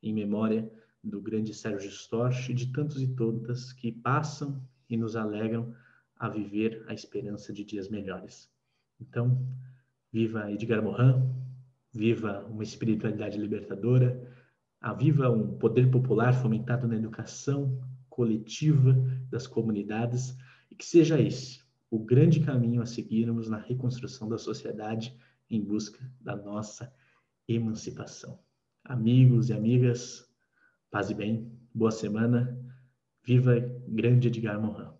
em 0.00 0.14
memória 0.14 0.70
do 1.02 1.20
grande 1.20 1.52
Sérgio 1.52 1.90
Storch 1.90 2.52
e 2.52 2.54
de 2.54 2.68
tantos 2.68 3.02
e 3.02 3.08
tantas 3.08 3.72
que 3.72 3.90
passam 3.90 4.62
e 4.88 4.96
nos 4.96 5.16
alegram 5.16 5.74
a 6.16 6.28
viver 6.28 6.84
a 6.86 6.94
esperança 6.94 7.52
de 7.52 7.64
dias 7.64 7.88
melhores. 7.88 8.48
Então, 9.00 9.44
viva 10.12 10.48
Edgar 10.52 10.80
Morin, 10.80 11.28
viva 11.92 12.44
uma 12.48 12.62
espiritualidade 12.62 13.36
libertadora, 13.36 14.32
viva 14.96 15.28
um 15.28 15.58
poder 15.58 15.90
popular 15.90 16.32
fomentado 16.34 16.86
na 16.86 16.94
educação 16.94 17.82
coletiva 18.08 18.94
das 19.28 19.48
comunidades 19.48 20.36
e 20.70 20.76
que 20.76 20.86
seja 20.86 21.20
esse 21.20 21.63
o 21.94 21.98
grande 22.00 22.40
caminho 22.40 22.82
a 22.82 22.86
seguirmos 22.86 23.48
na 23.48 23.58
reconstrução 23.58 24.28
da 24.28 24.36
sociedade 24.36 25.16
em 25.48 25.62
busca 25.62 26.04
da 26.20 26.34
nossa 26.34 26.92
emancipação 27.46 28.36
amigos 28.84 29.48
e 29.48 29.52
amigas, 29.52 30.28
paz 30.90 31.08
e 31.08 31.14
bem, 31.14 31.50
boa 31.72 31.92
semana, 31.92 32.58
viva 33.24 33.54
grande 33.86 34.26
Edgar 34.26 34.60
Morin. 34.60 34.90